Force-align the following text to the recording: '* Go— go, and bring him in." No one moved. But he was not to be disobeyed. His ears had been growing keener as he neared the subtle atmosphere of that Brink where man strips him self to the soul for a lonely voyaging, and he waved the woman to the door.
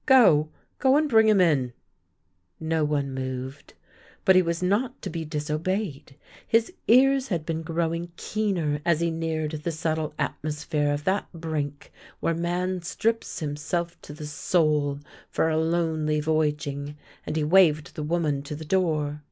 '* 0.00 0.04
Go— 0.04 0.50
go, 0.78 0.98
and 0.98 1.08
bring 1.08 1.26
him 1.26 1.40
in." 1.40 1.72
No 2.60 2.84
one 2.84 3.14
moved. 3.14 3.72
But 4.26 4.36
he 4.36 4.42
was 4.42 4.62
not 4.62 5.00
to 5.00 5.08
be 5.08 5.24
disobeyed. 5.24 6.16
His 6.46 6.70
ears 6.86 7.28
had 7.28 7.46
been 7.46 7.62
growing 7.62 8.12
keener 8.18 8.82
as 8.84 9.00
he 9.00 9.10
neared 9.10 9.52
the 9.52 9.72
subtle 9.72 10.12
atmosphere 10.18 10.92
of 10.92 11.04
that 11.04 11.32
Brink 11.32 11.90
where 12.20 12.34
man 12.34 12.82
strips 12.82 13.40
him 13.40 13.56
self 13.56 13.98
to 14.02 14.12
the 14.12 14.26
soul 14.26 15.00
for 15.30 15.48
a 15.48 15.56
lonely 15.56 16.20
voyaging, 16.20 16.98
and 17.24 17.34
he 17.34 17.42
waved 17.44 17.94
the 17.94 18.02
woman 18.02 18.42
to 18.42 18.54
the 18.54 18.66
door. 18.66 19.22